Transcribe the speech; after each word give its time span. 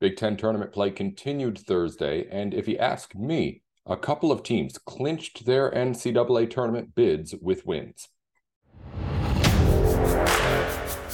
Big 0.00 0.16
Ten 0.16 0.36
tournament 0.36 0.72
play 0.72 0.90
continued 0.90 1.58
Thursday, 1.58 2.28
and 2.30 2.54
if 2.54 2.68
you 2.68 2.76
ask 2.76 3.16
me, 3.16 3.62
a 3.84 3.96
couple 3.96 4.30
of 4.30 4.44
teams 4.44 4.78
clinched 4.78 5.44
their 5.44 5.72
NCAA 5.72 6.48
tournament 6.48 6.94
bids 6.94 7.34
with 7.42 7.66
wins. 7.66 8.08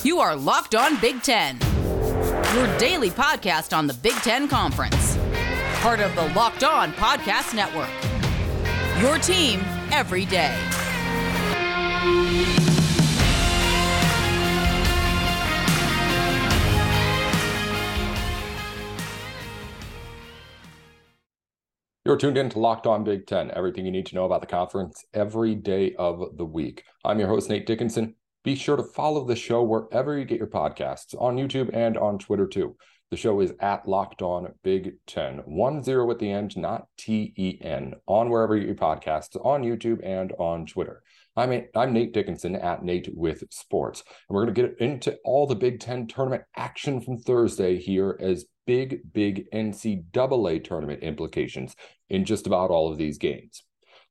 You 0.02 0.18
are 0.18 0.36
Locked 0.36 0.74
On 0.74 1.00
Big 1.00 1.22
Ten, 1.22 1.58
your 2.54 2.78
daily 2.78 3.08
podcast 3.08 3.74
on 3.74 3.86
the 3.86 3.94
Big 3.94 4.16
Ten 4.16 4.48
Conference, 4.48 5.16
part 5.76 6.00
of 6.00 6.14
the 6.14 6.28
Locked 6.34 6.64
On 6.64 6.92
Podcast 6.92 7.54
Network. 7.54 7.88
Your 9.00 9.18
team 9.18 9.60
every 9.92 10.26
day. 10.26 10.54
You're 22.06 22.18
tuned 22.18 22.36
in 22.36 22.50
to 22.50 22.58
Locked 22.58 22.86
On 22.86 23.02
Big 23.02 23.26
Ten, 23.26 23.50
everything 23.52 23.86
you 23.86 23.90
need 23.90 24.04
to 24.06 24.14
know 24.14 24.26
about 24.26 24.42
the 24.42 24.46
conference 24.46 25.06
every 25.14 25.54
day 25.54 25.94
of 25.94 26.36
the 26.36 26.44
week. 26.44 26.84
I'm 27.02 27.18
your 27.18 27.28
host, 27.28 27.48
Nate 27.48 27.64
Dickinson. 27.64 28.14
Be 28.42 28.56
sure 28.56 28.76
to 28.76 28.82
follow 28.82 29.24
the 29.24 29.34
show 29.34 29.62
wherever 29.62 30.18
you 30.18 30.26
get 30.26 30.36
your 30.36 30.46
podcasts 30.46 31.14
on 31.18 31.36
YouTube 31.36 31.74
and 31.74 31.96
on 31.96 32.18
Twitter 32.18 32.46
too. 32.46 32.76
The 33.14 33.18
show 33.18 33.38
is 33.38 33.54
at 33.60 33.86
Locked 33.86 34.22
On 34.22 34.52
Big 34.64 34.94
Ten, 35.06 35.38
one 35.44 35.84
zero 35.84 36.10
at 36.10 36.18
the 36.18 36.32
end, 36.32 36.56
not 36.56 36.88
T 36.98 37.32
E 37.36 37.58
N, 37.60 37.94
on 38.08 38.28
wherever 38.28 38.56
you 38.56 38.74
podcast, 38.74 39.36
on 39.46 39.62
YouTube 39.62 40.00
and 40.02 40.32
on 40.32 40.66
Twitter. 40.66 41.00
I'm, 41.36 41.52
a, 41.52 41.64
I'm 41.76 41.92
Nate 41.92 42.12
Dickinson 42.12 42.56
at 42.56 42.82
Nate 42.82 43.16
with 43.16 43.44
Sports, 43.52 44.02
and 44.28 44.34
we're 44.34 44.46
going 44.46 44.54
to 44.56 44.62
get 44.62 44.80
into 44.80 45.16
all 45.24 45.46
the 45.46 45.54
Big 45.54 45.78
Ten 45.78 46.08
tournament 46.08 46.42
action 46.56 47.00
from 47.00 47.18
Thursday 47.18 47.78
here 47.78 48.18
as 48.18 48.46
big, 48.66 49.12
big 49.12 49.48
NCAA 49.52 50.64
tournament 50.64 51.04
implications 51.04 51.76
in 52.10 52.24
just 52.24 52.48
about 52.48 52.70
all 52.70 52.90
of 52.90 52.98
these 52.98 53.18
games. 53.18 53.62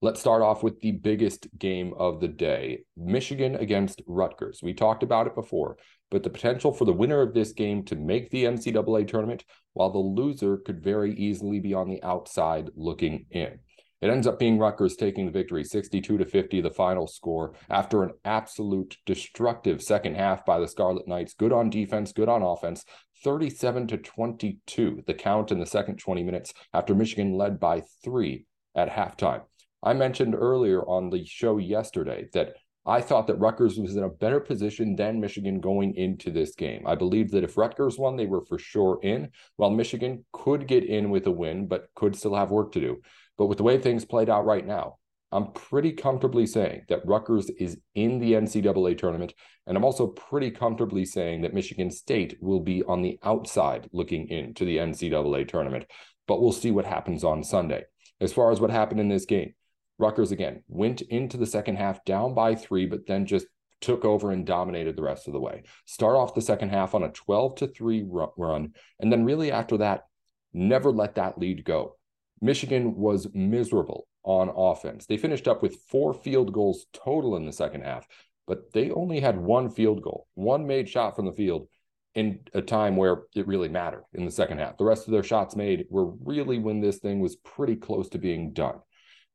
Let's 0.01 0.19
start 0.19 0.41
off 0.41 0.63
with 0.63 0.79
the 0.81 0.91
biggest 0.91 1.47
game 1.57 1.93
of 1.97 2.19
the 2.19 2.27
day 2.29 2.83
Michigan 2.97 3.55
against 3.55 4.01
Rutgers. 4.07 4.61
We 4.63 4.73
talked 4.73 5.03
about 5.03 5.27
it 5.27 5.35
before, 5.35 5.77
but 6.13 6.21
the 6.21 6.29
potential 6.29 6.71
for 6.71 6.85
the 6.85 6.93
winner 6.93 7.21
of 7.21 7.33
this 7.33 7.53
game 7.53 7.83
to 7.85 7.95
make 7.95 8.29
the 8.29 8.43
NCAA 8.43 9.07
tournament, 9.07 9.43
while 9.73 9.89
the 9.89 9.97
loser 9.97 10.57
could 10.57 10.79
very 10.79 11.11
easily 11.15 11.59
be 11.59 11.73
on 11.73 11.89
the 11.89 12.01
outside 12.03 12.69
looking 12.75 13.25
in. 13.31 13.57
It 13.99 14.11
ends 14.11 14.27
up 14.27 14.37
being 14.37 14.59
Rutgers 14.59 14.95
taking 14.95 15.25
the 15.25 15.31
victory 15.31 15.63
62 15.63 16.19
to 16.19 16.25
50, 16.25 16.61
the 16.61 16.69
final 16.69 17.07
score, 17.07 17.55
after 17.67 18.03
an 18.03 18.11
absolute 18.25 18.95
destructive 19.07 19.81
second 19.81 20.15
half 20.15 20.45
by 20.45 20.59
the 20.59 20.67
Scarlet 20.67 21.07
Knights. 21.07 21.33
Good 21.33 21.51
on 21.51 21.71
defense, 21.71 22.11
good 22.13 22.29
on 22.29 22.43
offense. 22.43 22.85
37 23.23 23.87
to 23.87 23.97
22, 23.97 25.03
the 25.07 25.15
count 25.15 25.51
in 25.51 25.59
the 25.59 25.65
second 25.65 25.97
20 25.97 26.21
minutes 26.21 26.53
after 26.75 26.93
Michigan 26.93 27.33
led 27.33 27.59
by 27.59 27.81
three 28.03 28.45
at 28.75 28.91
halftime. 28.91 29.41
I 29.81 29.93
mentioned 29.93 30.35
earlier 30.35 30.81
on 30.87 31.09
the 31.09 31.25
show 31.25 31.57
yesterday 31.57 32.27
that 32.33 32.53
I 32.85 32.99
thought 32.99 33.27
that 33.27 33.39
Rutgers 33.39 33.79
was 33.79 33.95
in 33.95 34.03
a 34.03 34.09
better 34.09 34.41
position 34.41 34.95
than 34.95 35.21
Michigan 35.21 35.61
going 35.61 35.95
into 35.95 36.31
this 36.31 36.53
game. 36.53 36.83
I 36.85 36.95
believe 36.95 37.31
that 37.31 37.43
if 37.43 37.57
Rutgers 37.57 37.97
won, 37.97 38.17
they 38.17 38.25
were 38.25 38.43
for 38.45 38.59
sure 38.59 38.99
in, 39.01 39.29
while 39.55 39.69
Michigan 39.69 40.25
could 40.33 40.67
get 40.67 40.83
in 40.83 41.09
with 41.09 41.25
a 41.27 41.31
win, 41.31 41.67
but 41.67 41.87
could 41.95 42.15
still 42.15 42.35
have 42.35 42.51
work 42.51 42.73
to 42.73 42.81
do. 42.81 43.01
But 43.37 43.45
with 43.45 43.57
the 43.57 43.63
way 43.63 43.77
things 43.77 44.03
played 44.03 44.29
out 44.29 44.45
right 44.45 44.65
now, 44.65 44.97
I'm 45.31 45.51
pretty 45.53 45.93
comfortably 45.93 46.45
saying 46.45 46.83
that 46.89 47.05
Rutgers 47.05 47.49
is 47.49 47.79
in 47.95 48.19
the 48.19 48.33
NCAA 48.33 48.97
tournament. 48.97 49.33
And 49.65 49.75
I'm 49.75 49.85
also 49.85 50.07
pretty 50.07 50.51
comfortably 50.51 51.05
saying 51.05 51.41
that 51.41 51.55
Michigan 51.55 51.89
State 51.89 52.37
will 52.39 52.59
be 52.59 52.83
on 52.83 53.01
the 53.01 53.17
outside 53.23 53.89
looking 53.93 54.27
into 54.27 54.63
the 54.63 54.77
NCAA 54.77 55.47
tournament. 55.47 55.85
But 56.27 56.41
we'll 56.41 56.51
see 56.51 56.69
what 56.69 56.85
happens 56.85 57.23
on 57.23 57.43
Sunday. 57.43 57.85
As 58.21 58.31
far 58.31 58.51
as 58.51 58.61
what 58.61 58.69
happened 58.69 58.99
in 58.99 59.09
this 59.09 59.25
game, 59.25 59.55
Rutgers 59.99 60.31
again 60.31 60.63
went 60.67 61.01
into 61.01 61.37
the 61.37 61.45
second 61.45 61.77
half 61.77 62.03
down 62.05 62.33
by 62.33 62.55
three, 62.55 62.85
but 62.85 63.05
then 63.07 63.25
just 63.25 63.47
took 63.81 64.05
over 64.05 64.31
and 64.31 64.45
dominated 64.45 64.95
the 64.95 65.03
rest 65.03 65.27
of 65.27 65.33
the 65.33 65.39
way. 65.39 65.63
Start 65.85 66.15
off 66.15 66.33
the 66.33 66.41
second 66.41 66.69
half 66.69 66.95
on 66.95 67.03
a 67.03 67.09
12 67.09 67.55
to 67.55 67.67
3 67.67 68.05
run. 68.07 68.73
And 68.99 69.11
then, 69.11 69.25
really, 69.25 69.51
after 69.51 69.77
that, 69.77 70.05
never 70.53 70.91
let 70.91 71.15
that 71.15 71.37
lead 71.37 71.65
go. 71.65 71.97
Michigan 72.41 72.95
was 72.95 73.27
miserable 73.33 74.07
on 74.23 74.49
offense. 74.55 75.05
They 75.05 75.17
finished 75.17 75.47
up 75.47 75.61
with 75.61 75.81
four 75.89 76.13
field 76.13 76.53
goals 76.53 76.85
total 76.93 77.35
in 77.35 77.45
the 77.45 77.51
second 77.51 77.83
half, 77.83 78.07
but 78.47 78.71
they 78.73 78.89
only 78.91 79.19
had 79.19 79.37
one 79.37 79.69
field 79.69 80.01
goal, 80.01 80.27
one 80.35 80.65
made 80.65 80.89
shot 80.89 81.15
from 81.15 81.25
the 81.25 81.31
field 81.31 81.67
in 82.15 82.39
a 82.53 82.61
time 82.61 82.95
where 82.95 83.23
it 83.35 83.47
really 83.47 83.69
mattered 83.69 84.03
in 84.13 84.25
the 84.25 84.31
second 84.31 84.59
half. 84.59 84.77
The 84.77 84.85
rest 84.85 85.07
of 85.07 85.11
their 85.11 85.23
shots 85.23 85.55
made 85.55 85.85
were 85.89 86.11
really 86.23 86.59
when 86.59 86.79
this 86.79 86.99
thing 86.99 87.19
was 87.19 87.35
pretty 87.37 87.75
close 87.75 88.07
to 88.09 88.17
being 88.17 88.53
done. 88.53 88.79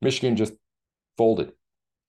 Michigan 0.01 0.37
just 0.37 0.55
folded 1.17 1.53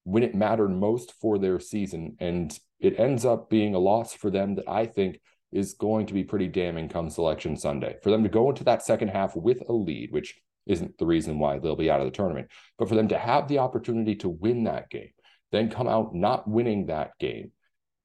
when 0.03 0.23
it 0.23 0.35
mattered 0.35 0.69
most 0.69 1.13
for 1.19 1.37
their 1.37 1.59
season. 1.59 2.15
And 2.19 2.57
it 2.79 2.99
ends 2.99 3.25
up 3.25 3.49
being 3.49 3.75
a 3.75 3.79
loss 3.79 4.13
for 4.13 4.29
them 4.29 4.55
that 4.55 4.69
I 4.69 4.85
think 4.85 5.19
is 5.51 5.73
going 5.73 6.05
to 6.05 6.13
be 6.13 6.23
pretty 6.23 6.47
damning 6.47 6.89
come 6.89 7.09
selection 7.09 7.57
Sunday. 7.57 7.97
For 8.03 8.11
them 8.11 8.23
to 8.23 8.29
go 8.29 8.49
into 8.49 8.63
that 8.65 8.83
second 8.83 9.09
half 9.09 9.35
with 9.35 9.61
a 9.67 9.73
lead, 9.73 10.11
which 10.11 10.35
isn't 10.67 10.97
the 10.97 11.05
reason 11.05 11.39
why 11.39 11.57
they'll 11.57 11.75
be 11.75 11.89
out 11.89 11.99
of 11.99 12.05
the 12.05 12.11
tournament. 12.11 12.49
But 12.77 12.87
for 12.87 12.95
them 12.95 13.07
to 13.09 13.17
have 13.17 13.47
the 13.47 13.59
opportunity 13.59 14.15
to 14.17 14.29
win 14.29 14.65
that 14.65 14.89
game, 14.89 15.09
then 15.51 15.69
come 15.69 15.87
out 15.87 16.13
not 16.13 16.47
winning 16.47 16.85
that 16.85 17.11
game, 17.19 17.51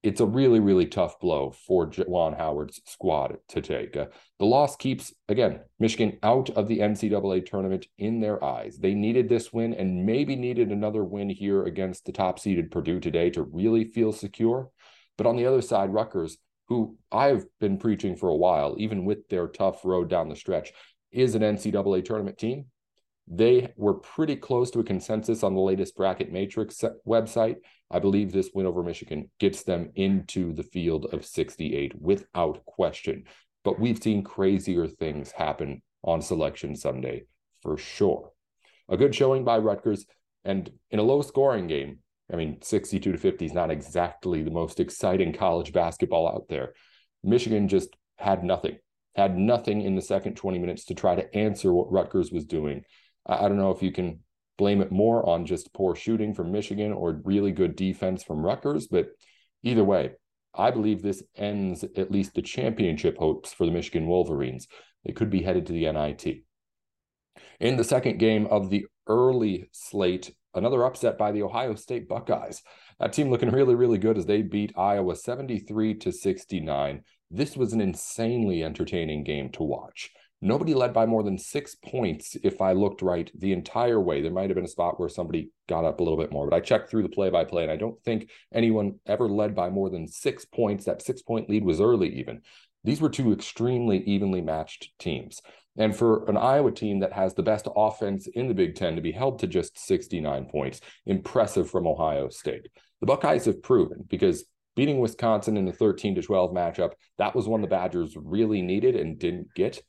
it's 0.04 0.20
a 0.20 0.26
really, 0.26 0.60
really 0.60 0.84
tough 0.84 1.18
blow 1.18 1.50
for 1.66 1.86
Juwan 1.86 2.36
Howard's 2.36 2.78
squad 2.84 3.38
to 3.48 3.62
take. 3.62 3.96
Uh, 3.96 4.06
the 4.38 4.44
loss 4.44 4.76
keeps, 4.76 5.14
again, 5.30 5.60
Michigan 5.80 6.18
out 6.22 6.50
of 6.50 6.68
the 6.68 6.80
NCAA 6.80 7.46
tournament 7.46 7.86
in 7.96 8.20
their 8.20 8.44
eyes. 8.44 8.76
They 8.76 8.92
needed 8.92 9.30
this 9.30 9.50
win 9.50 9.72
and 9.72 10.04
maybe 10.04 10.36
needed 10.36 10.70
another 10.70 11.02
win 11.02 11.30
here 11.30 11.64
against 11.64 12.04
the 12.04 12.12
top 12.12 12.38
seeded 12.38 12.70
Purdue 12.70 13.00
today 13.00 13.30
to 13.30 13.44
really 13.44 13.84
feel 13.84 14.12
secure. 14.12 14.68
But 15.16 15.26
on 15.26 15.36
the 15.36 15.46
other 15.46 15.62
side, 15.62 15.90
Rutgers, 15.90 16.36
who 16.68 16.98
I've 17.10 17.46
been 17.58 17.78
preaching 17.78 18.14
for 18.14 18.28
a 18.28 18.36
while, 18.36 18.76
even 18.78 19.06
with 19.06 19.26
their 19.30 19.48
tough 19.48 19.86
road 19.86 20.10
down 20.10 20.28
the 20.28 20.36
stretch, 20.36 20.70
is 21.12 21.34
an 21.34 21.40
NCAA 21.40 22.04
tournament 22.04 22.36
team. 22.36 22.66
They 23.26 23.72
were 23.76 23.94
pretty 23.94 24.36
close 24.36 24.70
to 24.72 24.80
a 24.80 24.84
consensus 24.84 25.42
on 25.42 25.54
the 25.54 25.60
latest 25.60 25.96
bracket 25.96 26.30
matrix 26.30 26.82
website. 27.06 27.56
I 27.90 27.98
believe 27.98 28.32
this 28.32 28.50
win 28.54 28.66
over 28.66 28.82
Michigan 28.82 29.30
gets 29.38 29.62
them 29.62 29.92
into 29.94 30.52
the 30.52 30.62
field 30.62 31.06
of 31.12 31.24
68 31.24 32.00
without 32.00 32.64
question. 32.66 33.24
But 33.64 33.80
we've 33.80 34.02
seen 34.02 34.22
crazier 34.22 34.86
things 34.86 35.32
happen 35.32 35.80
on 36.02 36.20
selection 36.20 36.76
Sunday 36.76 37.24
for 37.62 37.78
sure. 37.78 38.32
A 38.90 38.96
good 38.98 39.14
showing 39.14 39.42
by 39.42 39.56
Rutgers, 39.56 40.04
and 40.44 40.70
in 40.90 40.98
a 40.98 41.02
low 41.02 41.22
scoring 41.22 41.66
game, 41.66 42.00
I 42.30 42.36
mean, 42.36 42.60
62 42.60 43.12
to 43.12 43.18
50 43.18 43.46
is 43.46 43.54
not 43.54 43.70
exactly 43.70 44.42
the 44.42 44.50
most 44.50 44.80
exciting 44.80 45.32
college 45.32 45.72
basketball 45.72 46.28
out 46.28 46.48
there. 46.50 46.74
Michigan 47.22 47.68
just 47.68 47.96
had 48.16 48.44
nothing 48.44 48.78
had 49.14 49.38
nothing 49.38 49.82
in 49.82 49.94
the 49.94 50.02
second 50.02 50.36
20 50.36 50.58
minutes 50.58 50.84
to 50.86 50.94
try 50.94 51.14
to 51.14 51.34
answer 51.36 51.72
what 51.72 51.90
Rutgers 51.90 52.32
was 52.32 52.44
doing. 52.44 52.82
I, 53.26 53.44
I 53.44 53.48
don't 53.48 53.58
know 53.58 53.70
if 53.70 53.82
you 53.82 53.92
can 53.92 54.20
blame 54.56 54.80
it 54.80 54.92
more 54.92 55.28
on 55.28 55.46
just 55.46 55.72
poor 55.72 55.94
shooting 55.94 56.34
from 56.34 56.52
Michigan 56.52 56.92
or 56.92 57.20
really 57.24 57.52
good 57.52 57.76
defense 57.76 58.22
from 58.22 58.44
Rutgers, 58.44 58.86
but 58.86 59.08
either 59.62 59.84
way, 59.84 60.12
I 60.54 60.70
believe 60.70 61.02
this 61.02 61.22
ends 61.36 61.84
at 61.96 62.12
least 62.12 62.34
the 62.34 62.42
championship 62.42 63.18
hopes 63.18 63.52
for 63.52 63.66
the 63.66 63.72
Michigan 63.72 64.06
Wolverines. 64.06 64.68
They 65.04 65.12
could 65.12 65.30
be 65.30 65.42
headed 65.42 65.66
to 65.66 65.72
the 65.72 65.90
NIT. 65.90 66.44
In 67.60 67.76
the 67.76 67.84
second 67.84 68.18
game 68.18 68.46
of 68.46 68.70
the 68.70 68.86
early 69.08 69.68
slate, 69.72 70.32
another 70.54 70.84
upset 70.84 71.18
by 71.18 71.32
the 71.32 71.42
Ohio 71.42 71.74
State 71.74 72.08
Buckeyes. 72.08 72.62
That 73.00 73.12
team 73.12 73.30
looking 73.30 73.50
really, 73.50 73.74
really 73.74 73.98
good 73.98 74.16
as 74.16 74.26
they 74.26 74.42
beat 74.42 74.72
Iowa 74.76 75.16
73 75.16 75.94
to 75.96 76.12
69. 76.12 77.02
This 77.30 77.56
was 77.56 77.72
an 77.72 77.80
insanely 77.80 78.62
entertaining 78.62 79.24
game 79.24 79.50
to 79.52 79.64
watch. 79.64 80.10
Nobody 80.44 80.74
led 80.74 80.92
by 80.92 81.06
more 81.06 81.22
than 81.22 81.38
six 81.38 81.74
points, 81.74 82.36
if 82.44 82.60
I 82.60 82.74
looked 82.74 83.00
right, 83.00 83.30
the 83.34 83.52
entire 83.52 83.98
way. 83.98 84.20
There 84.20 84.30
might 84.30 84.50
have 84.50 84.56
been 84.56 84.66
a 84.66 84.68
spot 84.68 85.00
where 85.00 85.08
somebody 85.08 85.48
got 85.70 85.86
up 85.86 86.00
a 86.00 86.02
little 86.02 86.18
bit 86.18 86.30
more, 86.30 86.46
but 86.46 86.54
I 86.54 86.60
checked 86.60 86.90
through 86.90 87.04
the 87.04 87.08
play 87.08 87.30
by 87.30 87.44
play, 87.44 87.62
and 87.62 87.72
I 87.72 87.76
don't 87.76 87.98
think 88.04 88.28
anyone 88.52 88.96
ever 89.06 89.26
led 89.26 89.54
by 89.54 89.70
more 89.70 89.88
than 89.88 90.06
six 90.06 90.44
points. 90.44 90.84
That 90.84 91.00
six 91.00 91.22
point 91.22 91.48
lead 91.48 91.64
was 91.64 91.80
early, 91.80 92.14
even. 92.20 92.42
These 92.84 93.00
were 93.00 93.08
two 93.08 93.32
extremely 93.32 94.00
evenly 94.04 94.42
matched 94.42 94.90
teams. 94.98 95.40
And 95.78 95.96
for 95.96 96.28
an 96.28 96.36
Iowa 96.36 96.72
team 96.72 97.00
that 97.00 97.14
has 97.14 97.32
the 97.32 97.42
best 97.42 97.66
offense 97.74 98.26
in 98.26 98.46
the 98.46 98.54
Big 98.54 98.74
Ten 98.74 98.96
to 98.96 99.00
be 99.00 99.12
held 99.12 99.38
to 99.38 99.46
just 99.46 99.78
69 99.78 100.44
points, 100.52 100.82
impressive 101.06 101.70
from 101.70 101.86
Ohio 101.86 102.28
State. 102.28 102.68
The 103.00 103.06
Buckeyes 103.06 103.46
have 103.46 103.62
proven 103.62 104.04
because 104.10 104.44
beating 104.76 104.98
Wisconsin 104.98 105.56
in 105.56 105.64
the 105.64 105.72
13 105.72 106.16
to 106.16 106.22
12 106.22 106.50
matchup, 106.50 106.92
that 107.16 107.34
was 107.34 107.48
one 107.48 107.62
the 107.62 107.66
Badgers 107.66 108.14
really 108.14 108.60
needed 108.60 108.94
and 108.94 109.18
didn't 109.18 109.48
get. 109.54 109.80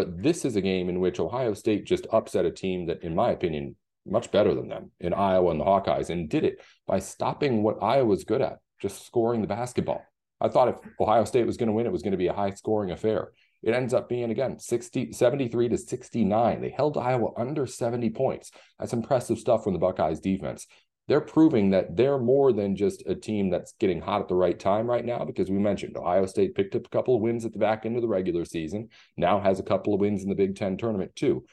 But 0.00 0.22
this 0.22 0.46
is 0.46 0.56
a 0.56 0.62
game 0.62 0.88
in 0.88 0.98
which 0.98 1.20
Ohio 1.20 1.52
State 1.52 1.84
just 1.84 2.06
upset 2.10 2.46
a 2.46 2.50
team 2.50 2.86
that, 2.86 3.02
in 3.02 3.14
my 3.14 3.32
opinion, 3.32 3.76
much 4.06 4.30
better 4.30 4.54
than 4.54 4.66
them 4.66 4.92
in 4.98 5.12
Iowa 5.12 5.50
and 5.50 5.60
the 5.60 5.64
Hawkeyes, 5.66 6.08
and 6.08 6.26
did 6.26 6.42
it 6.42 6.62
by 6.86 7.00
stopping 7.00 7.62
what 7.62 7.82
Iowa 7.82 8.06
was 8.06 8.24
good 8.24 8.40
at, 8.40 8.60
just 8.80 9.04
scoring 9.04 9.42
the 9.42 9.46
basketball. 9.46 10.02
I 10.40 10.48
thought 10.48 10.68
if 10.68 10.76
Ohio 10.98 11.24
State 11.24 11.46
was 11.46 11.58
going 11.58 11.66
to 11.66 11.74
win, 11.74 11.84
it 11.84 11.92
was 11.92 12.00
going 12.00 12.12
to 12.12 12.16
be 12.16 12.28
a 12.28 12.32
high 12.32 12.52
scoring 12.52 12.92
affair. 12.92 13.32
It 13.62 13.74
ends 13.74 13.92
up 13.92 14.08
being 14.08 14.30
again 14.30 14.58
60, 14.58 15.12
73 15.12 15.68
to 15.68 15.76
69. 15.76 16.62
They 16.62 16.70
held 16.70 16.96
Iowa 16.96 17.32
under 17.36 17.66
70 17.66 18.08
points. 18.08 18.52
That's 18.78 18.94
impressive 18.94 19.38
stuff 19.38 19.64
from 19.64 19.74
the 19.74 19.78
Buckeyes 19.78 20.20
defense. 20.20 20.66
They're 21.10 21.20
proving 21.20 21.70
that 21.70 21.96
they're 21.96 22.20
more 22.20 22.52
than 22.52 22.76
just 22.76 23.02
a 23.04 23.16
team 23.16 23.50
that's 23.50 23.72
getting 23.80 24.00
hot 24.00 24.20
at 24.20 24.28
the 24.28 24.36
right 24.36 24.56
time 24.56 24.88
right 24.88 25.04
now, 25.04 25.24
because 25.24 25.50
we 25.50 25.58
mentioned 25.58 25.96
Ohio 25.96 26.24
State 26.24 26.54
picked 26.54 26.76
up 26.76 26.86
a 26.86 26.88
couple 26.88 27.16
of 27.16 27.20
wins 27.20 27.44
at 27.44 27.52
the 27.52 27.58
back 27.58 27.84
end 27.84 27.96
of 27.96 28.02
the 28.02 28.06
regular 28.06 28.44
season, 28.44 28.90
now 29.16 29.40
has 29.40 29.58
a 29.58 29.64
couple 29.64 29.92
of 29.92 29.98
wins 29.98 30.22
in 30.22 30.28
the 30.28 30.36
Big 30.36 30.54
Ten 30.54 30.76
tournament 30.76 31.16
too. 31.16 31.44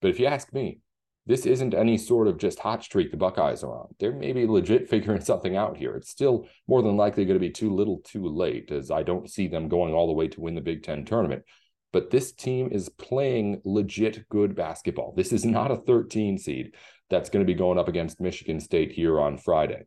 But 0.00 0.12
if 0.12 0.20
you 0.20 0.26
ask 0.26 0.52
me, 0.52 0.78
this 1.26 1.44
isn't 1.44 1.74
any 1.74 1.98
sort 1.98 2.28
of 2.28 2.38
just 2.38 2.60
hot 2.60 2.84
streak 2.84 3.10
the 3.10 3.16
Buckeyes 3.16 3.64
are 3.64 3.80
on. 3.80 3.88
They're 3.98 4.12
maybe 4.12 4.46
legit 4.46 4.88
figuring 4.88 5.22
something 5.22 5.56
out 5.56 5.76
here. 5.76 5.96
It's 5.96 6.08
still 6.08 6.46
more 6.68 6.80
than 6.80 6.96
likely 6.96 7.24
going 7.24 7.34
to 7.34 7.40
be 7.40 7.50
too 7.50 7.74
little 7.74 7.98
too 8.04 8.28
late, 8.28 8.70
as 8.70 8.92
I 8.92 9.02
don't 9.02 9.28
see 9.28 9.48
them 9.48 9.68
going 9.68 9.92
all 9.92 10.06
the 10.06 10.12
way 10.12 10.28
to 10.28 10.40
win 10.40 10.54
the 10.54 10.60
Big 10.60 10.84
Ten 10.84 11.04
tournament. 11.04 11.42
But 11.92 12.10
this 12.10 12.32
team 12.32 12.68
is 12.70 12.88
playing 12.88 13.62
legit 13.64 14.28
good 14.28 14.54
basketball. 14.54 15.14
This 15.16 15.32
is 15.32 15.44
not 15.44 15.70
a 15.70 15.76
13 15.76 16.38
seed 16.38 16.74
that's 17.08 17.30
going 17.30 17.44
to 17.44 17.52
be 17.52 17.58
going 17.58 17.78
up 17.78 17.88
against 17.88 18.20
Michigan 18.20 18.60
State 18.60 18.92
here 18.92 19.20
on 19.20 19.38
Friday. 19.38 19.84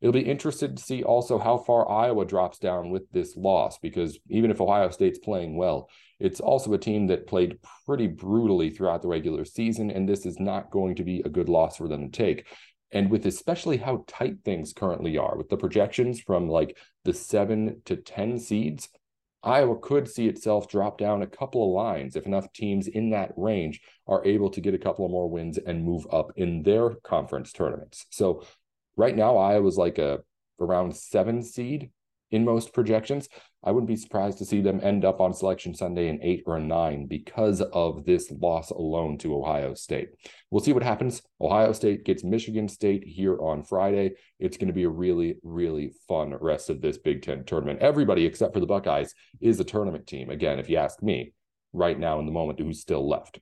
It'll 0.00 0.12
be 0.12 0.20
interested 0.20 0.76
to 0.76 0.82
see 0.82 1.02
also 1.02 1.38
how 1.38 1.58
far 1.58 1.90
Iowa 1.90 2.24
drops 2.24 2.58
down 2.58 2.90
with 2.90 3.10
this 3.12 3.36
loss, 3.36 3.78
because 3.78 4.18
even 4.30 4.50
if 4.50 4.60
Ohio 4.60 4.88
State's 4.90 5.18
playing 5.18 5.56
well, 5.56 5.90
it's 6.18 6.40
also 6.40 6.72
a 6.72 6.78
team 6.78 7.08
that 7.08 7.26
played 7.26 7.58
pretty 7.84 8.06
brutally 8.06 8.70
throughout 8.70 9.02
the 9.02 9.08
regular 9.08 9.44
season, 9.44 9.90
and 9.90 10.08
this 10.08 10.24
is 10.24 10.40
not 10.40 10.70
going 10.70 10.94
to 10.94 11.04
be 11.04 11.20
a 11.24 11.28
good 11.28 11.50
loss 11.50 11.76
for 11.76 11.86
them 11.86 12.10
to 12.10 12.16
take. 12.16 12.46
And 12.92 13.10
with 13.10 13.26
especially 13.26 13.76
how 13.76 14.04
tight 14.08 14.36
things 14.44 14.72
currently 14.72 15.18
are, 15.18 15.36
with 15.36 15.48
the 15.48 15.56
projections 15.56 16.20
from 16.20 16.48
like 16.48 16.78
the 17.04 17.12
seven 17.12 17.82
to 17.84 17.96
10 17.96 18.38
seeds, 18.38 18.88
Iowa 19.42 19.78
could 19.78 20.08
see 20.08 20.28
itself 20.28 20.68
drop 20.68 20.98
down 20.98 21.22
a 21.22 21.26
couple 21.26 21.64
of 21.64 21.70
lines 21.70 22.14
if 22.14 22.26
enough 22.26 22.52
teams 22.52 22.88
in 22.88 23.10
that 23.10 23.32
range 23.36 23.80
are 24.06 24.24
able 24.24 24.50
to 24.50 24.60
get 24.60 24.74
a 24.74 24.78
couple 24.78 25.06
of 25.06 25.10
more 25.10 25.28
wins 25.28 25.58
and 25.58 25.84
move 25.84 26.06
up 26.12 26.32
in 26.36 26.62
their 26.62 26.90
conference 26.96 27.52
tournaments. 27.52 28.06
So 28.10 28.44
right 28.96 29.16
now 29.16 29.38
Iowa's 29.38 29.78
like 29.78 29.98
a 29.98 30.20
around 30.60 30.94
seven 30.94 31.42
seed 31.42 31.90
in 32.30 32.44
most 32.44 32.72
projections. 32.72 33.28
I 33.62 33.72
wouldn't 33.72 33.88
be 33.88 33.96
surprised 33.96 34.38
to 34.38 34.44
see 34.44 34.60
them 34.60 34.80
end 34.82 35.04
up 35.04 35.20
on 35.20 35.34
selection 35.34 35.74
Sunday 35.74 36.08
an 36.08 36.20
eight 36.22 36.42
or 36.46 36.56
a 36.56 36.60
nine 36.60 37.06
because 37.06 37.60
of 37.60 38.04
this 38.04 38.30
loss 38.30 38.70
alone 38.70 39.18
to 39.18 39.36
Ohio 39.36 39.74
State. 39.74 40.08
We'll 40.50 40.64
see 40.64 40.72
what 40.72 40.82
happens. 40.82 41.22
Ohio 41.40 41.72
State 41.72 42.04
gets 42.04 42.24
Michigan 42.24 42.68
State 42.68 43.04
here 43.04 43.38
on 43.40 43.62
Friday. 43.62 44.12
It's 44.38 44.56
going 44.56 44.68
to 44.68 44.74
be 44.74 44.84
a 44.84 44.88
really, 44.88 45.36
really 45.42 45.92
fun 46.08 46.34
rest 46.40 46.70
of 46.70 46.80
this 46.80 46.98
Big 46.98 47.22
Ten 47.22 47.44
tournament. 47.44 47.80
Everybody 47.80 48.24
except 48.24 48.54
for 48.54 48.60
the 48.60 48.66
Buckeyes 48.66 49.14
is 49.40 49.60
a 49.60 49.64
tournament 49.64 50.06
team. 50.06 50.30
Again, 50.30 50.58
if 50.58 50.70
you 50.70 50.76
ask 50.76 51.02
me, 51.02 51.32
right 51.72 51.98
now 51.98 52.18
in 52.18 52.26
the 52.26 52.32
moment, 52.32 52.58
who's 52.58 52.80
still 52.80 53.08
left. 53.08 53.38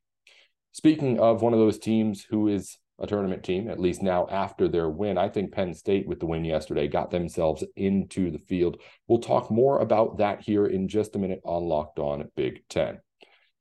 Speaking 0.73 1.19
of 1.19 1.43
one 1.43 1.53
of 1.53 1.59
those 1.59 1.79
teams 1.79 2.25
who 2.29 2.49
is 2.49 2.77
a 3.01 3.07
tournament 3.07 3.45
team, 3.45 3.69
at 3.69 3.81
least 3.81 4.03
now 4.03 4.27
after 4.31 4.69
their 4.69 4.89
win. 4.89 5.19
I 5.19 5.29
think 5.29 5.53
Penn 5.53 5.75
State, 5.75 6.07
with 6.07 6.21
the 6.21 6.27
win 6.27 6.45
yesterday, 6.45 6.89
got 6.89 7.11
themselves 7.11 7.65
into 7.77 8.31
the 8.31 8.39
field. 8.39 8.81
We'll 9.07 9.21
talk 9.21 9.51
more 9.51 9.79
about 9.79 10.19
that 10.19 10.41
here 10.41 10.67
in 10.67 10.89
just 10.89 11.15
a 11.15 11.19
minute 11.19 11.41
on 11.45 11.65
Locked 11.65 11.99
On 11.99 12.29
Big 12.37 12.63
Ten. 12.69 12.99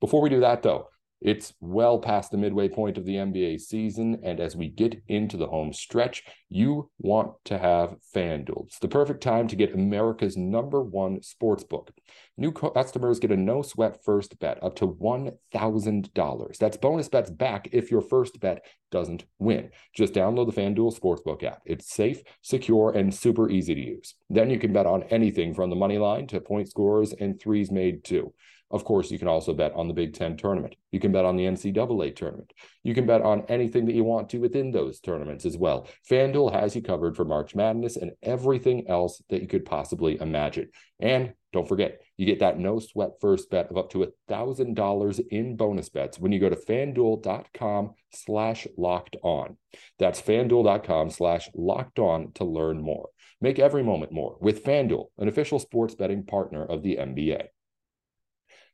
Before 0.00 0.20
we 0.20 0.28
do 0.28 0.40
that, 0.40 0.62
though, 0.62 0.88
it's 1.20 1.52
well 1.60 1.98
past 1.98 2.30
the 2.30 2.38
midway 2.38 2.68
point 2.68 2.96
of 2.96 3.04
the 3.04 3.16
NBA 3.16 3.60
season, 3.60 4.20
and 4.22 4.38
as 4.38 4.54
we 4.54 4.68
get 4.68 5.02
into 5.08 5.36
the 5.36 5.48
home 5.48 5.72
stretch, 5.72 6.22
you 6.48 6.90
want 6.98 7.32
to 7.46 7.58
have 7.58 7.96
FanDuel. 8.14 8.66
It's 8.66 8.78
the 8.78 8.88
perfect 8.88 9.22
time 9.22 9.48
to 9.48 9.56
get 9.56 9.74
America's 9.74 10.36
number 10.36 10.82
one 10.82 11.22
sports 11.22 11.64
book. 11.64 11.90
New 12.36 12.52
customers 12.52 13.18
get 13.18 13.32
a 13.32 13.36
no 13.36 13.62
sweat 13.62 14.04
first 14.04 14.38
bet 14.38 14.62
up 14.62 14.76
to 14.76 14.86
$1,000. 14.86 16.58
That's 16.58 16.76
bonus 16.76 17.08
bets 17.08 17.30
back 17.30 17.68
if 17.72 17.90
your 17.90 18.00
first 18.00 18.38
bet 18.38 18.64
doesn't 18.90 19.24
win. 19.38 19.70
Just 19.94 20.14
download 20.14 20.52
the 20.52 20.60
FanDuel 20.60 20.98
Sportsbook 20.98 21.42
app. 21.42 21.62
It's 21.66 21.92
safe, 21.92 22.22
secure, 22.42 22.92
and 22.92 23.12
super 23.12 23.50
easy 23.50 23.74
to 23.74 23.80
use. 23.80 24.14
Then 24.30 24.50
you 24.50 24.58
can 24.58 24.72
bet 24.72 24.86
on 24.86 25.02
anything 25.04 25.52
from 25.52 25.70
the 25.70 25.76
money 25.76 25.98
line 25.98 26.26
to 26.28 26.40
point 26.40 26.68
scores 26.70 27.12
and 27.12 27.40
threes 27.40 27.70
made 27.70 28.04
too. 28.04 28.32
Of 28.70 28.84
course, 28.84 29.10
you 29.10 29.18
can 29.18 29.28
also 29.28 29.54
bet 29.54 29.72
on 29.74 29.88
the 29.88 29.94
Big 29.94 30.12
Ten 30.14 30.36
tournament. 30.36 30.76
You 30.92 31.00
can 31.00 31.10
bet 31.10 31.24
on 31.24 31.36
the 31.36 31.44
NCAA 31.44 32.14
tournament. 32.14 32.52
You 32.82 32.94
can 32.94 33.06
bet 33.06 33.22
on 33.22 33.44
anything 33.48 33.86
that 33.86 33.94
you 33.94 34.04
want 34.04 34.28
to 34.30 34.38
within 34.38 34.70
those 34.70 35.00
tournaments 35.00 35.46
as 35.46 35.56
well. 35.56 35.88
FanDuel 36.10 36.52
has 36.52 36.76
you 36.76 36.82
covered 36.82 37.16
for 37.16 37.24
March 37.24 37.54
Madness 37.54 37.96
and 37.96 38.12
everything 38.22 38.88
else 38.88 39.22
that 39.30 39.40
you 39.40 39.48
could 39.48 39.64
possibly 39.64 40.20
imagine. 40.20 40.68
And 41.00 41.32
don't 41.52 41.68
forget, 41.68 42.02
you 42.18 42.26
get 42.26 42.40
that 42.40 42.58
no 42.58 42.78
sweat 42.78 43.12
first 43.20 43.48
bet 43.50 43.70
of 43.70 43.78
up 43.78 43.90
to 43.90 44.12
$1,000 44.28 45.20
in 45.30 45.56
bonus 45.56 45.88
bets 45.88 46.18
when 46.18 46.30
you 46.30 46.38
go 46.38 46.50
to 46.50 46.56
fanduel.com 46.56 47.94
slash 48.12 48.66
locked 48.76 49.16
on. 49.22 49.56
That's 49.98 50.20
fanduel.com 50.20 51.08
slash 51.08 51.48
locked 51.54 51.98
on 51.98 52.32
to 52.34 52.44
learn 52.44 52.82
more. 52.82 53.08
Make 53.40 53.58
every 53.58 53.82
moment 53.82 54.12
more 54.12 54.36
with 54.40 54.64
FanDuel, 54.64 55.06
an 55.16 55.28
official 55.28 55.58
sports 55.58 55.94
betting 55.94 56.26
partner 56.26 56.66
of 56.66 56.82
the 56.82 56.96
NBA. 56.96 57.46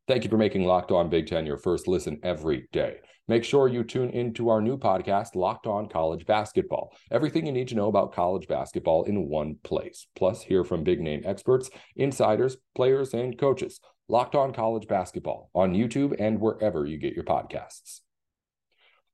Thank 0.07 0.23
you 0.23 0.29
for 0.29 0.37
making 0.37 0.67
Locked 0.67 0.93
On 0.93 1.09
Big 1.09 1.27
Ten 1.27 1.47
your 1.47 1.57
first 1.57 1.89
listen 1.89 2.21
every 2.23 2.69
day. 2.73 2.97
Make 3.27 3.43
sure 3.43 3.69
you 3.69 3.83
tune 3.83 4.11
into 4.11 4.51
our 4.51 4.61
new 4.61 4.77
podcast, 4.77 5.35
Locked 5.35 5.67
On 5.67 5.89
College 5.89 6.27
Basketball. 6.27 6.95
Everything 7.11 7.47
you 7.47 7.53
need 7.53 7.69
to 7.69 7.75
know 7.75 7.89
about 7.89 8.13
college 8.13 8.47
basketball 8.47 9.05
in 9.05 9.31
one 9.31 9.57
place. 9.65 10.07
Plus, 10.15 10.43
hear 10.43 10.63
from 10.63 10.85
big 10.85 11.01
name 11.01 11.23
experts, 11.25 11.71
insiders, 11.97 12.59
players, 12.75 13.15
and 13.15 13.39
coaches. 13.39 13.81
Locked 14.07 14.35
On 14.35 14.53
College 14.53 14.87
Basketball 14.87 15.49
on 15.55 15.73
YouTube 15.73 16.15
and 16.19 16.39
wherever 16.39 16.85
you 16.85 16.99
get 16.99 17.15
your 17.15 17.25
podcasts. 17.25 18.01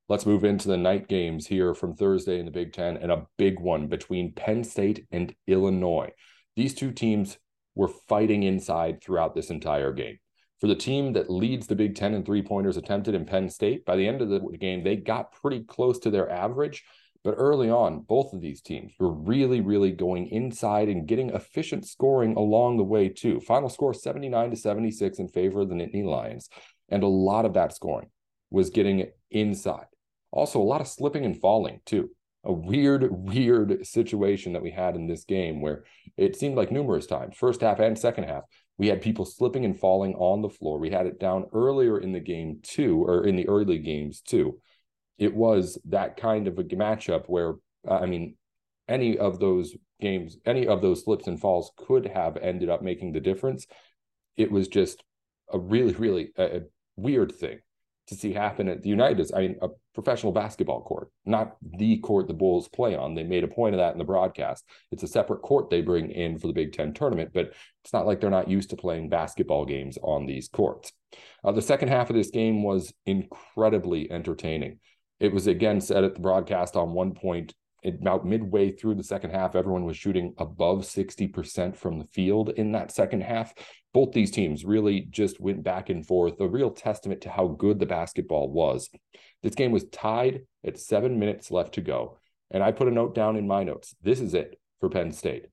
Let's 0.09 0.25
move 0.25 0.43
into 0.43 0.67
the 0.67 0.75
night 0.75 1.07
games 1.07 1.47
here 1.47 1.73
from 1.73 1.95
Thursday 1.95 2.37
in 2.37 2.45
the 2.45 2.51
Big 2.51 2.73
Ten 2.73 2.97
and 2.97 3.13
a 3.13 3.27
big 3.37 3.61
one 3.61 3.87
between 3.87 4.33
Penn 4.33 4.65
State 4.65 5.07
and 5.09 5.33
Illinois. 5.47 6.11
These 6.57 6.73
two 6.73 6.91
teams 6.91 7.37
were 7.75 7.87
fighting 7.87 8.43
inside 8.43 9.01
throughout 9.01 9.35
this 9.35 9.49
entire 9.49 9.93
game 9.93 10.17
for 10.61 10.67
the 10.67 10.75
team 10.75 11.13
that 11.13 11.31
leads 11.31 11.65
the 11.65 11.75
Big 11.75 11.95
Ten 11.95 12.13
in 12.13 12.23
three 12.23 12.43
pointers 12.43 12.77
attempted 12.77 13.15
in 13.15 13.25
Penn 13.25 13.49
State, 13.49 13.83
by 13.83 13.95
the 13.95 14.07
end 14.07 14.21
of 14.21 14.29
the 14.29 14.39
game, 14.59 14.83
they 14.83 14.95
got 14.95 15.31
pretty 15.31 15.63
close 15.63 15.97
to 15.99 16.11
their 16.11 16.29
average. 16.29 16.83
But 17.23 17.35
early 17.37 17.69
on, 17.69 18.01
both 18.01 18.31
of 18.31 18.41
these 18.41 18.61
teams 18.61 18.93
were 18.99 19.11
really, 19.11 19.59
really 19.59 19.91
going 19.91 20.27
inside 20.27 20.87
and 20.87 21.07
getting 21.07 21.31
efficient 21.31 21.87
scoring 21.87 22.35
along 22.35 22.77
the 22.77 22.83
way, 22.83 23.09
too. 23.09 23.39
Final 23.39 23.69
score 23.69 23.93
79 23.93 24.51
to 24.51 24.55
76 24.55 25.17
in 25.17 25.27
favor 25.27 25.61
of 25.61 25.69
the 25.69 25.75
Nittany 25.75 26.05
Lions. 26.05 26.47
And 26.89 27.01
a 27.01 27.07
lot 27.07 27.45
of 27.45 27.53
that 27.53 27.73
scoring 27.73 28.09
was 28.51 28.69
getting 28.69 29.09
inside. 29.31 29.85
Also, 30.31 30.59
a 30.59 30.63
lot 30.63 30.81
of 30.81 30.87
slipping 30.87 31.25
and 31.25 31.39
falling, 31.39 31.79
too. 31.85 32.11
A 32.43 32.53
weird, 32.53 33.07
weird 33.11 33.85
situation 33.85 34.53
that 34.53 34.63
we 34.63 34.71
had 34.71 34.95
in 34.95 35.07
this 35.07 35.25
game 35.25 35.61
where 35.61 35.83
it 36.17 36.35
seemed 36.35 36.55
like 36.55 36.71
numerous 36.71 37.05
times, 37.05 37.35
first 37.37 37.61
half 37.61 37.79
and 37.79 37.97
second 37.97 38.23
half, 38.23 38.43
we 38.77 38.87
had 38.87 39.01
people 39.01 39.25
slipping 39.25 39.65
and 39.65 39.79
falling 39.79 40.15
on 40.15 40.41
the 40.41 40.49
floor. 40.49 40.79
We 40.79 40.89
had 40.89 41.05
it 41.05 41.19
down 41.19 41.45
earlier 41.53 41.99
in 41.99 42.11
the 42.11 42.19
game 42.19 42.59
too, 42.63 43.03
or 43.03 43.25
in 43.25 43.35
the 43.35 43.47
early 43.47 43.77
games 43.77 44.21
too. 44.21 44.59
It 45.17 45.35
was 45.35 45.79
that 45.85 46.17
kind 46.17 46.47
of 46.47 46.57
a 46.57 46.63
matchup 46.63 47.25
where, 47.27 47.53
uh, 47.87 47.99
I 47.99 48.07
mean, 48.07 48.35
any 48.87 49.17
of 49.17 49.39
those 49.39 49.75
games, 49.99 50.37
any 50.45 50.67
of 50.67 50.81
those 50.81 51.03
slips 51.03 51.27
and 51.27 51.39
falls 51.39 51.71
could 51.77 52.07
have 52.07 52.37
ended 52.37 52.69
up 52.69 52.81
making 52.81 53.13
the 53.13 53.19
difference. 53.19 53.67
It 54.35 54.51
was 54.51 54.67
just 54.67 55.03
a 55.53 55.59
really, 55.59 55.93
really 55.93 56.31
a 56.37 56.61
weird 56.95 57.33
thing 57.33 57.59
to 58.07 58.15
see 58.15 58.33
happen 58.33 58.67
at 58.67 58.81
the 58.81 58.89
United. 58.89 59.31
I 59.33 59.41
mean, 59.41 59.57
a 59.61 59.69
professional 59.93 60.31
basketball 60.31 60.81
court, 60.81 61.09
not 61.25 61.57
the 61.61 61.97
court 61.97 62.27
the 62.27 62.33
Bulls 62.33 62.67
play 62.67 62.95
on. 62.95 63.13
They 63.13 63.23
made 63.23 63.43
a 63.43 63.47
point 63.47 63.75
of 63.75 63.79
that 63.79 63.93
in 63.93 63.97
the 63.99 64.05
broadcast. 64.05 64.65
It's 64.91 65.03
a 65.03 65.07
separate 65.07 65.41
court 65.41 65.69
they 65.69 65.81
bring 65.81 66.11
in 66.11 66.37
for 66.37 66.47
the 66.47 66.53
Big 66.53 66.73
Ten 66.73 66.93
tournament, 66.93 67.31
but 67.33 67.53
it's 67.83 67.93
not 67.93 68.05
like 68.05 68.21
they're 68.21 68.29
not 68.29 68.49
used 68.49 68.69
to 68.69 68.75
playing 68.75 69.09
basketball 69.09 69.65
games 69.65 69.97
on 70.01 70.25
these 70.25 70.47
courts. 70.47 70.93
Uh, 71.43 71.51
the 71.51 71.61
second 71.61 71.89
half 71.89 72.09
of 72.09 72.15
this 72.15 72.29
game 72.29 72.63
was 72.63 72.93
incredibly 73.05 74.09
entertaining. 74.11 74.79
It 75.19 75.33
was 75.33 75.47
again 75.47 75.81
said 75.81 76.03
at 76.03 76.15
the 76.15 76.21
broadcast 76.21 76.75
on 76.75 76.93
one 76.93 77.13
point 77.13 77.53
about 77.83 78.25
midway 78.25 78.71
through 78.71 78.95
the 78.95 79.03
second 79.03 79.31
half, 79.31 79.55
everyone 79.55 79.85
was 79.85 79.97
shooting 79.97 80.33
above 80.37 80.79
60% 80.79 81.75
from 81.75 81.97
the 81.97 82.05
field 82.05 82.49
in 82.49 82.71
that 82.73 82.91
second 82.91 83.23
half. 83.23 83.53
Both 83.93 84.13
these 84.13 84.31
teams 84.31 84.63
really 84.63 85.07
just 85.09 85.39
went 85.39 85.63
back 85.63 85.89
and 85.89 86.05
forth, 86.05 86.39
a 86.39 86.47
real 86.47 86.69
testament 86.69 87.21
to 87.21 87.29
how 87.29 87.47
good 87.47 87.79
the 87.79 87.85
basketball 87.85 88.51
was. 88.51 88.89
This 89.43 89.55
game 89.55 89.71
was 89.71 89.85
tied 89.85 90.41
at 90.65 90.79
seven 90.79 91.19
minutes 91.19 91.51
left 91.51 91.73
to 91.75 91.81
go. 91.81 92.17
And 92.49 92.63
I 92.63 92.71
put 92.71 92.87
a 92.87 92.91
note 92.91 93.15
down 93.15 93.35
in 93.35 93.47
my 93.47 93.63
notes. 93.63 93.95
This 94.01 94.19
is 94.19 94.33
it 94.33 94.59
for 94.79 94.89
Penn 94.89 95.11
State. 95.11 95.45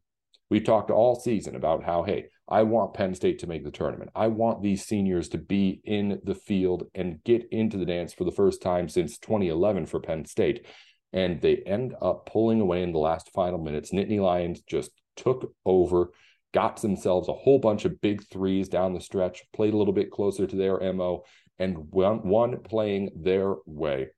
We've 0.51 0.65
talked 0.65 0.91
all 0.91 1.15
season 1.15 1.57
about 1.57 1.85
how, 1.85 2.03
hey, 2.03 2.27
I 2.49 2.63
want 2.63 2.95
Penn 2.95 3.15
State 3.15 3.39
to 3.41 3.47
make 3.47 3.65
the 3.65 3.71
tournament. 3.71 4.11
I 4.15 4.29
want 4.29 4.63
these 4.63 4.85
seniors 4.85 5.29
to 5.31 5.39
be 5.39 5.81
in 5.85 6.21
the 6.25 6.35
field 6.35 6.85
and 6.95 7.23
get 7.23 7.47
into 7.51 7.77
the 7.77 7.85
dance 7.85 8.15
for 8.15 8.25
the 8.25 8.33
first 8.33 8.63
time 8.63 8.89
since 8.89 9.19
2011 9.19 9.87
for 9.87 10.01
Penn 10.01 10.25
State 10.25 10.67
and 11.13 11.41
they 11.41 11.57
end 11.57 11.95
up 12.03 12.27
pulling 12.27 12.61
away 12.61 12.83
in 12.83 12.93
the 12.93 12.99
last 12.99 13.31
final 13.33 13.59
minutes. 13.59 13.93
Nittany 13.93 14.21
Lions 14.21 14.61
just 14.63 14.91
took 15.17 15.53
over. 15.65 16.13
got 16.53 16.81
themselves 16.81 17.29
a 17.29 17.35
whole 17.35 17.59
bunch 17.59 17.85
of 17.85 18.01
big 18.01 18.27
threes 18.31 18.69
down 18.69 18.95
the 18.95 19.01
stretch, 19.01 19.43
played 19.53 19.75
a 19.75 19.77
little 19.77 19.93
bit 19.93 20.11
closer 20.11 20.47
to 20.47 20.57
their 20.57 20.81
MO, 20.95 21.23
and 21.59 21.91
one, 21.91 22.27
won 22.27 22.59
playing 22.63 23.11
their 23.17 23.55
way. 23.67 24.09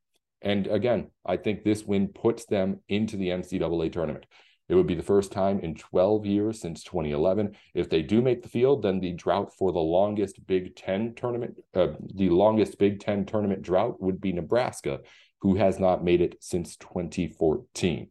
And 0.43 0.67
again, 0.67 1.11
I 1.25 1.37
think 1.37 1.63
this 1.63 1.85
win 1.85 2.09
puts 2.09 2.47
them 2.47 2.81
into 2.89 3.17
the 3.17 3.29
NCAA 3.29 3.93
tournament. 3.93 4.27
It 4.69 4.77
would 4.77 4.87
be 4.87 4.95
the 4.95 5.03
first 5.03 5.33
time 5.33 5.59
in 5.61 5.75
12 5.75 6.27
years 6.27 6.61
since 6.61 6.85
2011. 6.85 7.57
If 7.75 7.91
they 7.91 8.03
do 8.03 8.23
make 8.23 8.43
the 8.43 8.49
field, 8.49 8.83
then 8.83 9.01
the 9.01 9.13
drought 9.13 9.53
for 9.59 9.73
the 9.73 9.81
longest 9.81 10.47
Big 10.47 10.77
Ten 10.77 11.15
tournament, 11.17 11.59
uh, 11.75 11.89
the 12.15 12.31
longest 12.31 12.79
Big 12.79 13.01
Ten 13.01 13.27
tournament 13.27 13.63
drought 13.63 14.01
would 14.01 14.21
be 14.21 14.33
Nebraska, 14.33 15.01
who 15.41 15.57
has 15.57 15.81
not 15.81 16.05
made 16.05 16.21
it 16.21 16.37
since 16.41 16.77
2014. 16.77 18.11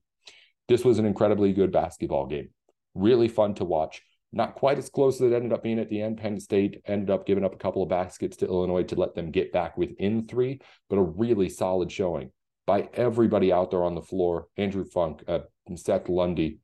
This 0.68 0.84
was 0.84 1.00
an 1.00 1.06
incredibly 1.06 1.54
good 1.54 1.72
basketball 1.72 2.26
game. 2.26 2.50
Really 2.94 3.30
fun 3.30 3.56
to 3.56 3.64
watch. 3.64 4.02
Not 4.32 4.56
quite 4.56 4.78
as 4.78 4.90
close 4.90 5.16
as 5.16 5.32
it 5.32 5.36
ended 5.36 5.54
up 5.54 5.64
being 5.64 5.80
at 5.80 5.90
the 5.90 6.02
end. 6.02 6.18
Penn 6.18 6.40
State 6.40 6.82
ended 6.86 7.10
up 7.10 7.26
giving 7.26 7.44
up 7.44 7.54
a 7.54 7.58
couple 7.58 7.82
of 7.82 7.90
baskets 7.90 8.38
to 8.38 8.48
Illinois 8.48 8.84
to 8.84 8.96
let 8.96 9.16
them 9.16 9.32
get 9.32 9.52
back 9.52 9.78
within 9.78 10.28
three, 10.28 10.62
but 10.90 11.00
a 11.00 11.04
really 11.04 11.50
solid 11.50 11.92
showing 11.92 12.32
by 12.68 12.88
everybody 12.94 13.52
out 13.52 13.72
there 13.72 13.84
on 13.84 13.96
the 13.96 14.02
floor. 14.02 14.48
Andrew 14.56 14.86
Funk, 14.86 15.24
uh, 15.28 15.40
Seth 15.76 16.10
Lundy, 16.10 16.60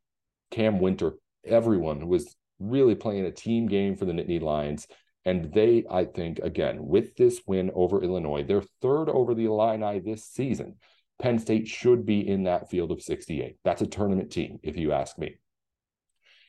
Cam 0.51 0.79
Wynter, 0.79 1.13
everyone 1.43 2.07
was 2.07 2.35
really 2.59 2.93
playing 2.93 3.25
a 3.25 3.31
team 3.31 3.67
game 3.67 3.95
for 3.95 4.05
the 4.05 4.13
Nittany 4.13 4.41
Lions. 4.41 4.87
And 5.25 5.51
they, 5.51 5.83
I 5.89 6.05
think, 6.05 6.37
again, 6.39 6.85
with 6.85 7.15
this 7.15 7.41
win 7.47 7.71
over 7.73 8.03
Illinois, 8.03 8.43
they're 8.43 8.61
third 8.81 9.09
over 9.09 9.33
the 9.33 9.45
Illini 9.45 9.99
this 9.99 10.25
season. 10.25 10.75
Penn 11.19 11.39
State 11.39 11.67
should 11.67 12.05
be 12.05 12.27
in 12.27 12.43
that 12.43 12.69
field 12.69 12.91
of 12.91 13.01
68. 13.01 13.57
That's 13.63 13.81
a 13.81 13.87
tournament 13.87 14.31
team, 14.31 14.59
if 14.61 14.77
you 14.77 14.91
ask 14.91 15.17
me. 15.17 15.37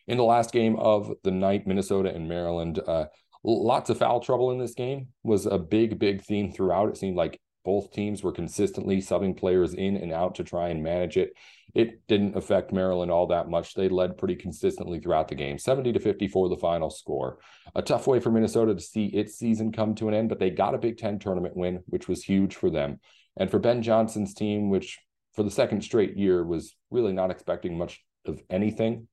In 0.06 0.18
the 0.18 0.24
last 0.24 0.52
game 0.52 0.76
of 0.76 1.12
the 1.24 1.30
night, 1.30 1.66
Minnesota 1.66 2.14
and 2.14 2.28
Maryland, 2.28 2.80
uh, 2.86 3.06
lots 3.42 3.90
of 3.90 3.98
foul 3.98 4.20
trouble 4.20 4.50
in 4.50 4.58
this 4.58 4.74
game 4.74 5.08
was 5.22 5.46
a 5.46 5.58
big, 5.58 5.98
big 5.98 6.22
theme 6.22 6.52
throughout. 6.52 6.88
It 6.88 6.96
seemed 6.96 7.16
like 7.16 7.40
both 7.64 7.92
teams 7.92 8.22
were 8.22 8.32
consistently 8.32 8.98
subbing 8.98 9.36
players 9.36 9.74
in 9.74 9.96
and 9.96 10.12
out 10.12 10.36
to 10.36 10.44
try 10.44 10.68
and 10.68 10.84
manage 10.84 11.16
it. 11.16 11.32
It 11.74 12.06
didn't 12.06 12.36
affect 12.36 12.72
Maryland 12.72 13.10
all 13.10 13.26
that 13.26 13.50
much. 13.50 13.74
They 13.74 13.88
led 13.88 14.16
pretty 14.16 14.36
consistently 14.36 15.00
throughout 15.00 15.28
the 15.28 15.34
game, 15.34 15.58
70 15.58 15.92
to 15.92 16.00
54, 16.00 16.48
the 16.48 16.56
final 16.56 16.88
score. 16.88 17.38
A 17.74 17.82
tough 17.82 18.06
way 18.06 18.20
for 18.20 18.30
Minnesota 18.30 18.74
to 18.74 18.80
see 18.80 19.06
its 19.06 19.36
season 19.36 19.72
come 19.72 19.96
to 19.96 20.08
an 20.08 20.14
end, 20.14 20.28
but 20.28 20.38
they 20.38 20.48
got 20.48 20.74
a 20.74 20.78
Big 20.78 20.96
Ten 20.96 21.18
tournament 21.18 21.56
win, 21.56 21.82
which 21.86 22.08
was 22.08 22.22
huge 22.22 22.54
for 22.54 22.70
them. 22.70 23.00
And 23.36 23.50
for 23.50 23.58
Ben 23.58 23.82
Johnson's 23.82 24.32
team, 24.32 24.70
which 24.70 25.00
for 25.34 25.42
the 25.42 25.50
second 25.50 25.82
straight 25.82 26.16
year 26.16 26.44
was 26.44 26.74
really 26.90 27.12
not 27.12 27.32
expecting 27.32 27.76
much 27.76 28.00
of 28.24 28.40
anything, 28.48 29.08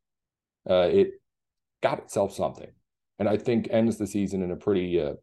uh, 0.69 0.89
it 0.91 1.11
got 1.81 1.99
itself 1.99 2.33
something. 2.33 2.71
And 3.19 3.29
I 3.29 3.37
think 3.37 3.67
ends 3.69 3.97
the 3.97 4.07
season 4.07 4.41
in 4.41 4.51
a 4.51 4.55
pretty 4.55 4.99
uh, 4.99 5.13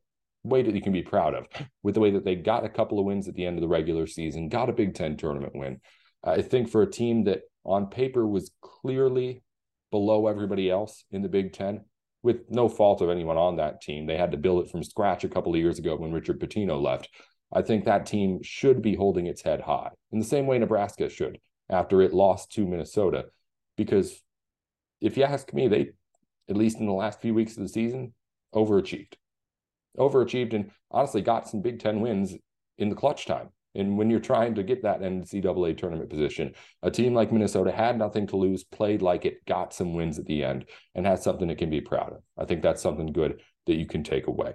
way 0.45 0.63
that 0.63 0.75
you 0.75 0.81
can 0.81 0.93
be 0.93 1.03
proud 1.03 1.35
of 1.35 1.47
with 1.83 1.95
the 1.95 2.01
way 2.01 2.11
that 2.13 2.25
they 2.25 2.37
got 2.37 2.65
a 2.65 2.69
couple 2.69 2.99
of 2.99 3.05
wins 3.05 3.29
at 3.29 3.35
the 3.35 3.45
end 3.45 3.57
of 3.57 3.63
the 3.63 3.69
regular 3.69 4.07
season, 4.07 4.49
got 4.49 4.71
a 4.71 4.73
Big 4.73 4.95
Ten 4.95 5.17
tournament 5.17 5.55
win. 5.55 5.81
I 6.23 6.43
think 6.43 6.71
for 6.71 6.83
a 6.83 6.91
team 6.91 7.25
that 7.25 7.43
on 7.65 7.87
paper 7.87 8.27
was 8.27 8.51
clearly 8.63 9.43
below 9.91 10.27
everybody 10.29 10.71
else 10.71 11.05
in 11.11 11.23
the 11.23 11.29
Big 11.29 11.53
Ten, 11.53 11.85
with 12.23 12.51
no 12.51 12.69
fault 12.69 13.01
of 13.01 13.09
anyone 13.09 13.39
on 13.39 13.57
that 13.57 13.81
team, 13.81 14.07
they 14.07 14.17
had 14.17 14.31
to 14.31 14.37
build 14.37 14.65
it 14.65 14.71
from 14.71 14.85
scratch 14.85 15.25
a 15.25 15.29
couple 15.29 15.53
of 15.53 15.59
years 15.59 15.79
ago 15.79 15.97
when 15.97 16.13
Richard 16.13 16.39
Pitino 16.39 16.81
left. 16.81 17.09
I 17.53 17.63
think 17.63 17.85
that 17.85 18.07
team 18.07 18.41
should 18.43 18.83
be 18.83 18.95
holding 18.95 19.27
its 19.27 19.43
head 19.43 19.61
high 19.61 19.91
in 20.13 20.19
the 20.19 20.25
same 20.25 20.47
way 20.47 20.59
Nebraska 20.59 21.09
should 21.09 21.39
after 21.69 22.03
it 22.03 22.13
lost 22.13 22.53
to 22.53 22.67
Minnesota. 22.67 23.27
Because 23.77 24.21
if 25.01 25.17
you 25.17 25.25
ask 25.25 25.53
me, 25.53 25.69
they, 25.69 25.91
at 26.49 26.57
least 26.57 26.79
in 26.79 26.87
the 26.87 26.93
last 26.93 27.21
few 27.21 27.35
weeks 27.35 27.57
of 27.57 27.63
the 27.63 27.69
season, 27.69 28.15
overachieved 28.55 29.15
overachieved 29.99 30.55
and 30.55 30.71
honestly 30.91 31.23
got 31.23 31.49
some 31.49 31.63
Big 31.63 31.79
Ten 31.81 32.01
wins 32.01 32.35
in 32.79 32.89
the 32.89 32.97
clutch 32.97 33.27
time. 33.27 33.51
And 33.77 33.97
when 33.97 34.11
you're 34.11 34.19
trying 34.19 34.57
to 34.57 34.65
get 34.65 34.83
that 34.83 35.01
NCAA 35.01 35.79
tournament 35.79 36.11
position, 36.11 36.55
a 36.83 36.91
team 36.91 37.15
like 37.15 37.31
Minnesota 37.31 37.71
had 37.71 37.97
nothing 37.97 38.27
to 38.29 38.37
lose, 38.37 38.65
played 38.65 39.01
like 39.01 39.25
it, 39.25 39.45
got 39.47 39.73
some 39.73 39.95
wins 39.95 40.19
at 40.19 40.27
the 40.27 40.43
end, 40.43 40.65
and 40.97 41.07
has 41.07 41.23
something 41.23 41.49
it 41.51 41.59
can 41.59 41.71
be 41.71 41.81
proud 41.81 42.13
of. 42.13 42.23
I 42.37 42.47
think 42.47 42.63
that's 42.63 42.83
something 42.83 43.13
good 43.13 43.41
that 43.67 43.77
you 43.77 43.87
can 43.87 44.03
take 44.03 44.27
away. 44.27 44.55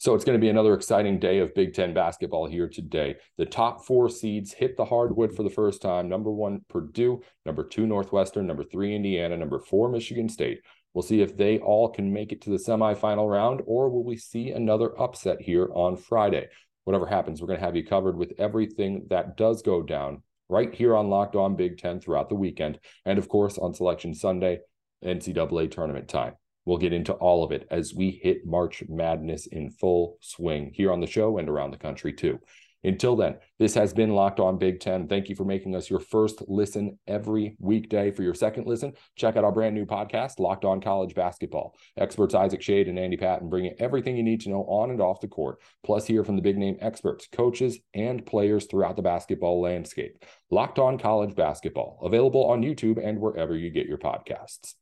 So 0.00 0.14
it's 0.14 0.24
going 0.24 0.38
to 0.38 0.40
be 0.42 0.48
another 0.48 0.72
exciting 0.72 1.18
day 1.18 1.40
of 1.40 1.54
Big 1.54 1.74
Ten 1.74 1.92
basketball 1.92 2.46
here 2.46 2.66
today. 2.66 3.16
The 3.36 3.44
top 3.44 3.84
four 3.84 4.08
seeds 4.08 4.50
hit 4.50 4.78
the 4.78 4.84
hardwood 4.86 5.36
for 5.36 5.42
the 5.42 5.50
first 5.50 5.82
time. 5.82 6.08
Number 6.08 6.32
one, 6.32 6.62
Purdue. 6.70 7.20
Number 7.44 7.62
two, 7.62 7.86
Northwestern. 7.86 8.46
Number 8.46 8.64
three, 8.64 8.96
Indiana. 8.96 9.36
Number 9.36 9.58
four, 9.58 9.90
Michigan 9.90 10.30
State. 10.30 10.62
We'll 10.94 11.02
see 11.02 11.20
if 11.20 11.36
they 11.36 11.58
all 11.58 11.90
can 11.90 12.14
make 12.14 12.32
it 12.32 12.40
to 12.42 12.50
the 12.50 12.56
semifinal 12.56 13.30
round, 13.30 13.60
or 13.66 13.90
will 13.90 14.02
we 14.02 14.16
see 14.16 14.52
another 14.52 14.98
upset 14.98 15.42
here 15.42 15.68
on 15.74 15.98
Friday? 15.98 16.48
Whatever 16.84 17.04
happens, 17.04 17.42
we're 17.42 17.48
going 17.48 17.60
to 17.60 17.66
have 17.66 17.76
you 17.76 17.84
covered 17.84 18.16
with 18.16 18.32
everything 18.38 19.06
that 19.10 19.36
does 19.36 19.60
go 19.60 19.82
down 19.82 20.22
right 20.48 20.74
here 20.74 20.96
on 20.96 21.10
Locked 21.10 21.36
On 21.36 21.56
Big 21.56 21.76
Ten 21.76 22.00
throughout 22.00 22.30
the 22.30 22.36
weekend. 22.36 22.78
And 23.04 23.18
of 23.18 23.28
course, 23.28 23.58
on 23.58 23.74
Selection 23.74 24.14
Sunday, 24.14 24.60
NCAA 25.04 25.70
tournament 25.70 26.08
time. 26.08 26.36
We'll 26.70 26.78
get 26.78 26.92
into 26.92 27.14
all 27.14 27.42
of 27.42 27.50
it 27.50 27.66
as 27.68 27.94
we 27.94 28.20
hit 28.22 28.46
March 28.46 28.84
Madness 28.88 29.46
in 29.48 29.70
full 29.70 30.18
swing 30.20 30.70
here 30.72 30.92
on 30.92 31.00
the 31.00 31.06
show 31.08 31.38
and 31.38 31.48
around 31.48 31.72
the 31.72 31.76
country, 31.76 32.12
too. 32.12 32.38
Until 32.84 33.16
then, 33.16 33.38
this 33.58 33.74
has 33.74 33.92
been 33.92 34.14
Locked 34.14 34.38
On 34.38 34.56
Big 34.56 34.78
Ten. 34.78 35.08
Thank 35.08 35.28
you 35.28 35.34
for 35.34 35.44
making 35.44 35.74
us 35.74 35.90
your 35.90 35.98
first 35.98 36.44
listen 36.46 36.96
every 37.08 37.56
weekday. 37.58 38.12
For 38.12 38.22
your 38.22 38.34
second 38.34 38.68
listen, 38.68 38.92
check 39.16 39.36
out 39.36 39.42
our 39.42 39.50
brand 39.50 39.74
new 39.74 39.84
podcast, 39.84 40.38
Locked 40.38 40.64
On 40.64 40.80
College 40.80 41.12
Basketball. 41.12 41.74
Experts 41.96 42.36
Isaac 42.36 42.62
Schade 42.62 42.88
and 42.88 43.00
Andy 43.00 43.16
Patton 43.16 43.48
bring 43.48 43.64
you 43.64 43.74
everything 43.80 44.16
you 44.16 44.22
need 44.22 44.42
to 44.42 44.50
know 44.50 44.62
on 44.68 44.92
and 44.92 45.00
off 45.00 45.20
the 45.20 45.26
court, 45.26 45.58
plus 45.82 46.06
hear 46.06 46.22
from 46.22 46.36
the 46.36 46.42
big 46.42 46.56
name 46.56 46.76
experts, 46.80 47.26
coaches, 47.32 47.80
and 47.94 48.24
players 48.24 48.66
throughout 48.66 48.94
the 48.94 49.02
basketball 49.02 49.60
landscape. 49.60 50.24
Locked 50.52 50.78
On 50.78 50.98
College 50.98 51.34
Basketball, 51.34 51.98
available 52.04 52.44
on 52.44 52.62
YouTube 52.62 53.04
and 53.04 53.18
wherever 53.18 53.56
you 53.56 53.70
get 53.70 53.86
your 53.86 53.98
podcasts. 53.98 54.74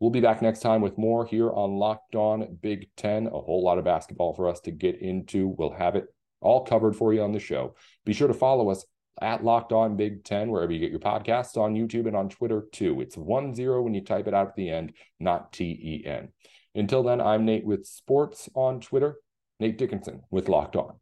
We'll 0.00 0.10
be 0.10 0.20
back 0.20 0.42
next 0.42 0.60
time 0.60 0.80
with 0.80 0.96
more 0.96 1.26
here 1.26 1.50
on 1.50 1.76
Locked 1.76 2.14
On 2.14 2.56
Big 2.62 2.88
Ten. 2.96 3.26
A 3.26 3.30
whole 3.30 3.64
lot 3.64 3.78
of 3.78 3.84
basketball 3.84 4.32
for 4.32 4.48
us 4.48 4.60
to 4.60 4.70
get 4.70 5.00
into. 5.00 5.48
We'll 5.48 5.72
have 5.72 5.96
it 5.96 6.06
all 6.40 6.64
covered 6.64 6.94
for 6.94 7.12
you 7.12 7.22
on 7.22 7.32
the 7.32 7.40
show. 7.40 7.74
Be 8.04 8.12
sure 8.12 8.28
to 8.28 8.34
follow 8.34 8.70
us 8.70 8.84
at 9.20 9.42
Locked 9.42 9.72
On 9.72 9.96
Big 9.96 10.22
Ten, 10.22 10.50
wherever 10.50 10.70
you 10.70 10.78
get 10.78 10.92
your 10.92 11.00
podcasts 11.00 11.56
on 11.56 11.74
YouTube 11.74 12.06
and 12.06 12.14
on 12.14 12.28
Twitter 12.28 12.66
too. 12.70 13.00
It's 13.00 13.16
one 13.16 13.52
zero 13.54 13.82
when 13.82 13.92
you 13.92 14.00
type 14.00 14.28
it 14.28 14.34
out 14.34 14.46
at 14.46 14.54
the 14.54 14.70
end, 14.70 14.92
not 15.18 15.52
T 15.52 15.64
E 15.64 16.06
N. 16.06 16.28
Until 16.76 17.02
then, 17.02 17.20
I'm 17.20 17.44
Nate 17.44 17.64
with 17.64 17.84
Sports 17.84 18.48
on 18.54 18.80
Twitter, 18.80 19.16
Nate 19.58 19.78
Dickinson 19.78 20.22
with 20.30 20.48
Locked 20.48 20.76
On. 20.76 20.94